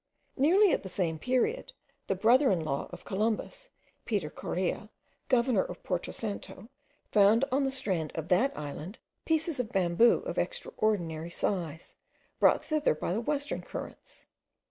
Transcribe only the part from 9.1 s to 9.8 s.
pieces of